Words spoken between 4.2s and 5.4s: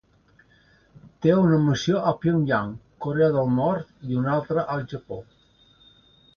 una altra al Japó.